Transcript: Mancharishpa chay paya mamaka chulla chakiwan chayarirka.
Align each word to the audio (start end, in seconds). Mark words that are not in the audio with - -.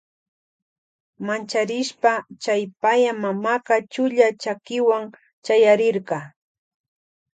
Mancharishpa 1.25 2.13
chay 2.43 2.61
paya 2.81 3.11
mamaka 3.23 3.75
chulla 3.93 4.27
chakiwan 4.41 5.03
chayarirka. 5.45 6.17